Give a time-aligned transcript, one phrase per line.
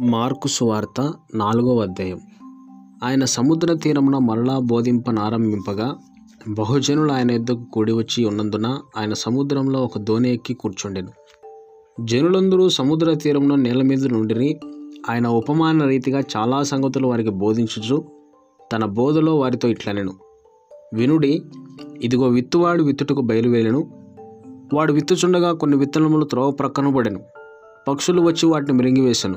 [0.00, 2.20] Mark సువార్త నాలుగవ అధ్యాయం.
[3.04, 5.96] ఆయన సముద్ర తీరమున మరలా బోధింపనారంభింపగా
[6.48, 11.08] బహుజనులు ఆయన ఎద్దకు కూడి వచ్చి ఉన్నందున ఆయన సముద్రంలో ఒక దోణి ఎక్కి కూర్చుండెను.
[12.04, 14.60] జనులందరూ సముద్ర తీరమున నేల మీద నుండిని
[15.10, 18.04] ఆయన ఉపమాన రీతిగా చాలా సంగతులు వారికి బోధించుచు
[18.72, 20.12] తన బోధలో వారితో ఇట్లనెను.
[20.94, 21.42] వినుడి
[22.02, 23.90] ఇదిగో విత్తువాడు విత్తుటకు బయలువెళ్ళెను
[24.74, 27.20] వాడు విత్తుచుండగా కొన్ని విత్తనములు త్రోవ ప్రక్కనబడెను
[27.88, 29.34] పక్షులు వచ్చి వాటిని మృంగివేశను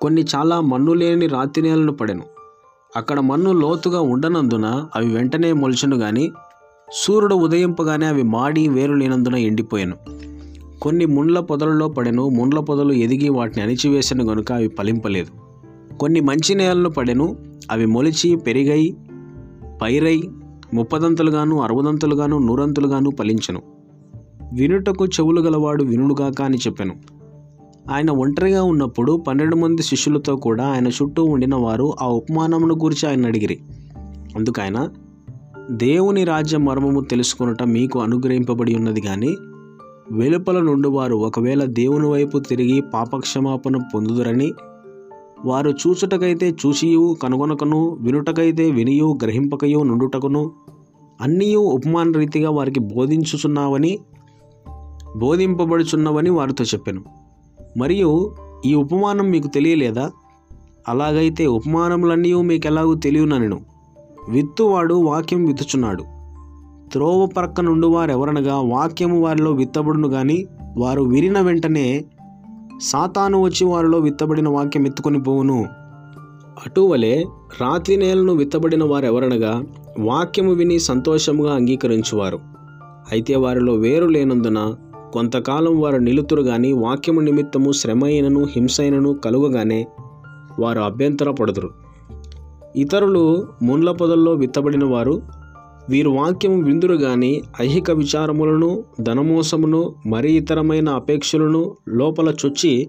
[0.00, 2.22] కొన్ని చాలా మన్ను లేని రాతి నేలను పడెను.
[2.96, 6.32] అక్కడ మన్ను లోతుగా ఉండనందున అవి వెంటనే మొలిచెను గాని
[6.92, 9.96] సూర్యుడు ఉదయింపగానే అవి మాడి వేరు లేనందున ఎండిపోయాను.
[10.82, 15.44] కొన్ని ముండ్ల పొదలలో పడెను ముండ్ల పొదలు ఎదిగి వాటిని అణిచివేసను గనుక అవి ఫలింపలేదు.
[15.96, 17.36] కొన్ని మంచి నేలను పడెను
[17.70, 18.96] అవి మొలిచి పెరిగై
[19.82, 20.22] పైరై
[20.74, 23.62] ముప్పదంతులుగాను అరవదంతులుగాను నూరంతులుగాను ఫలించను.
[24.54, 26.94] వినుటకు చెవులు గలవాడు వినుడుగాక అని చెప్పాను.
[27.90, 33.26] ఆయన ఒంటరిగా ఉన్నప్పుడు పన్నెండు మంది శిష్యులతో కూడా ఆయన చుట్టూ ఉండిన వారు ఆ ఉపమానమును గురించి ఆయన
[33.26, 33.60] అడిగిరి.
[34.36, 34.88] అందుకైన
[35.70, 39.34] దేవుని రాజ్య మర్మము తెలుసుకొనుట మీకు అనుగ్రహింపబడి ఉన్నది కానీ
[40.12, 44.52] వెలుపల నుండి వారు ఒకవేళ దేవుని వైపు తిరిగి పాపక్షమాపణ పొందుదురని
[45.44, 50.52] వారు చూచుటకైతే చూసియు కనుగొనకను వినుటకైతే వినియు గ్రహింపకయు నుండుటకును
[51.20, 53.98] అన్నీయు ఉపమాన రీతిగా వారికి బోధించుచున్నావని
[55.16, 57.23] బోధింపబడుచున్నవని వారితో చెప్పాను.
[57.76, 58.34] మరియు
[58.66, 60.10] ఈ ఉపమానం మీకు తెలియలేదా?
[60.88, 63.60] అలాగైతే ఉపమానములన్నీ మీకు ఎలాగూ తెలియనను
[64.28, 66.04] విత్తువాడు వాక్యం విత్తుచున్నాడు.
[66.92, 72.04] త్రోవ ప్రక్క నుండి వారు ఎవరనగా వాక్యము వారిలో విత్తబడును కానీ వారు విరిన వెంటనే
[72.82, 75.66] సాతాను వచ్చి వారిలో విత్తబడిన వాక్యం ఎత్తుకొని పోవును.
[76.66, 77.24] అటువలే
[77.60, 79.64] రాత్రి నేలను విత్తబడిన వారు ఎవరనగా
[79.98, 82.38] వాక్యము విని సంతోషముగా అంగీకరించువారు.
[83.12, 84.74] అయితే వారిలో వేరు లేనందున
[85.14, 89.86] కొంతకాలం వారు నిలుతురు గాని వాక్యము నిమిత్తము శ్రమైనను హింసైనను కలుగగానే
[90.60, 91.70] వారు అభ్యంతరపడుదురు
[92.76, 95.22] ఇతరులు ముండ్ల పొదల్లో విత్తబడిన వారు
[95.88, 102.88] వీరు వాక్యము విందురు గాని ఐహిక విచారములను ధనమోసమును మరి ఇతరమైన అపేక్షలను లోపల చొచ్చి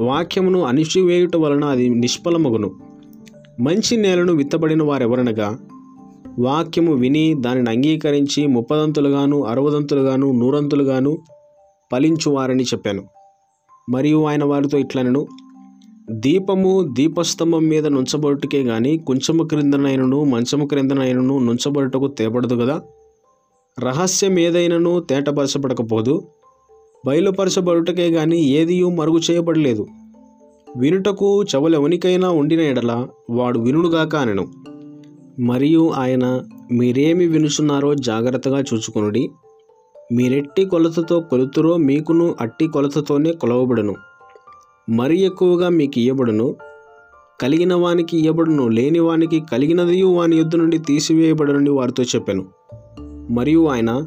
[0.00, 2.70] వాక్యమును అణిచివేయుట వలన అది నిష్ఫలమగును.
[3.60, 5.58] మంచి నేలను విత్తబడిన వారెవరనగా
[6.38, 11.18] వాక్యము విని దానిని అంగీకరించి ముప్పదంతులుగాను అరవదంతులుగాను నూరంతులుగాను
[11.92, 13.02] ఫలించువారని చెప్పాను.
[13.90, 15.26] మరియు ఆయన వారితో ఇట్లనను
[16.10, 22.82] దీపము దీపస్తంభం మీద నుంచబడుటకే గాని కొంచెము క్రిందనైనను మంచము క్రిందనైనను నుంచబడుటకు తేబడదు కదా
[23.80, 26.22] రహస్యం ఏదైనను తేటపరచబడకపోదు.
[27.06, 29.86] బయలుపరచబడుటకే గాని ఏదియు మరుగు చేయబడలేదు.
[30.76, 34.46] వినుటకు చెవులెవనికైనా ఉండిన ఎడల వాడు వినుడుగాక అనను.
[35.40, 36.42] మరియు ఆయన
[36.72, 39.30] మీరేమి వినుచున్నారో జాగ్రత్తగా చూచుకొనుడి.
[40.12, 43.94] మీరెట్టి కొలతతో కొలుతురో మీకును అట్టి కొలతతోనే కొలవబడును.
[44.90, 46.56] మరి ఎక్కువగా మీకు ఇయ్యబడును.
[47.40, 52.46] కలిగిన వానికి ఇయ్యబడును లేని వానికి కలిగినదియు వాని యుద్ధ నుండి తీసివేయబడునని వారితో చెప్పాను.
[53.30, 54.06] మరియు ఆయన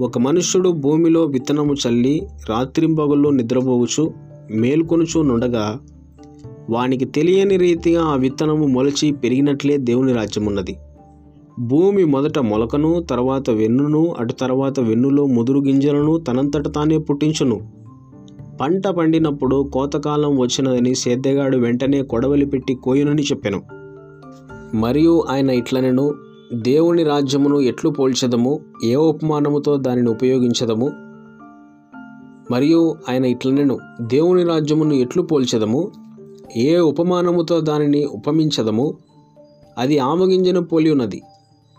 [0.00, 4.14] ఒక మనుష్యుడు భూమిలో విత్తనము చల్లి రాత్రింపగల్లో నిద్రపోవచ్చు
[4.50, 5.80] మేల్కొనుచు నుండగా
[6.70, 10.76] వానికి తెలియని రీతిగా ఆ విత్తనము మొలచి పెరిగినట్లే దేవుని రాజ్యం ఉన్నది
[11.58, 17.60] భూమి మొదట మొలకను తర్వాత వెన్నును అటు తర్వాత వెన్నులో ముదురు గింజలను తనంతట తానే పుట్టించును.
[18.60, 23.62] పంట పండినప్పుడు కోతకాలం వచ్చినదని సేద్దెగాడు వెంటనే కొడవలి పెట్టి కోయునని చెప్పెను.
[24.74, 26.14] మరియు ఆయన ఇట్లనెను
[26.54, 30.90] దేవుని రాజ్యమును ఎట్లు పోల్చదము ఏ ఉపమానముతో దానిని ఉపయోగించదము?
[32.50, 35.90] మరియు ఆయన ఇట్లనెను దేవుని రాజ్యమును ఎట్లు పోల్చదము?
[36.56, 38.94] ఏ ఉపమానముతో దానిని ఉపమించదము?
[39.78, 41.22] అది ఆమగింజను పోలి ఉన్నది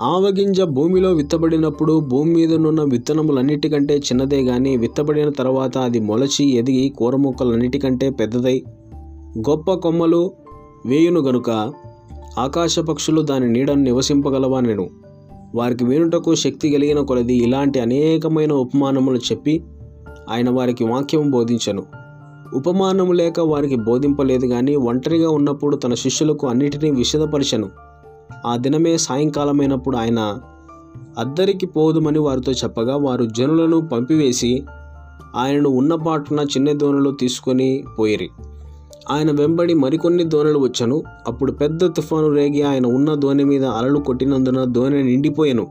[0.00, 8.10] ఆవగింజ భూమిలో విత్తబడినప్పుడు భూమి మీదనున్న విత్తనములన్నిటికంటే చిన్నదే గాని విత్తబడిన తర్వాత అది మొలచి ఎదిగి కూర మొక్కలన్నిటికంటే
[8.10, 8.64] పెద్దదై
[9.38, 10.32] గొప్ప కొమ్మలు
[10.86, 11.50] వేయును గనుక
[12.38, 14.90] ఆకాశ పక్షులు దాని నీడను నివసింపగలవా నేను?
[15.54, 19.64] వారికి వినుటకు శక్తి కలిగిన కొలది ఇలాంటి అనేకమైన ఉపమానములు చెప్పి
[20.30, 21.82] ఆయన వారికి వాక్యం బోధించను.
[22.54, 27.87] ఉపమానము లేక వారికి బోధింపలేదు కానీ ఒంటరిగా ఉన్నప్పుడు తన శిష్యులకు అన్నిటినీ విషదపరిచను
[28.46, 30.38] ఆ దినమే సాయంకాలమైనప్పుడు ఆయన
[31.18, 34.64] అద్దరికి పోదుమని వారితో చెప్పగా వారు జనులను పంపివేసి
[35.36, 38.30] ఆయనను ఉన్నపాటున చిన్న దోణిలో తీసుకొని పోయిరి.
[39.10, 41.02] ఆయన వెంబడి మరికొన్ని దోణలు వచ్చను.
[41.26, 45.66] అప్పుడు పెద్ద తుఫాను రేగి ఆయన ఉన్న దోణి మీద అలలు కొట్టినందున దోణి నిండిపోయాను.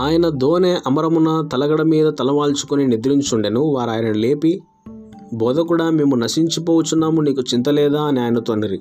[0.00, 3.60] ఆయన దోణె అమరమున తలగడ మీద తలవాల్చుకొని నిద్రించుండెను.
[3.60, 4.62] వారు ఆయన లేపి
[5.34, 8.80] బోధకుడా మేము నశించిపోవచ్చున్నాము నీకు చింతలేదా అని ఆయనతో అనిరి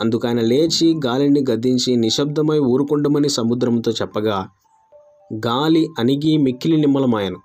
[0.00, 4.48] అందుకైన లేచి గాలిని గద్దించి నిశ్శబ్దమై ఊరుకుండమని సముద్రంతో చెప్పగా
[5.34, 7.36] గాలి అణిగి మిక్కిలి నిమ్మలమాయను.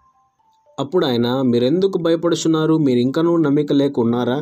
[0.80, 2.78] అప్పుడు ఆయన మీరెందుకు భయపడుచున్నారు?
[2.78, 4.42] మీరు ఇంకనూ నమ్మిక లేకున్నారా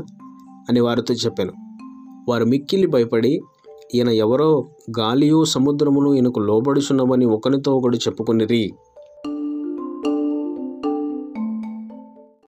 [0.69, 1.53] అని వారితో చెప్పాను.
[2.29, 3.41] వారు మిక్కిలి భయపడి
[3.95, 4.69] ఈయన ఎవరో?
[4.99, 8.73] గాలియు సముద్రమును ఈయనకు లోబడుచున్నవని ఒకరితో ఒకడు చెప్పుకొనిరి.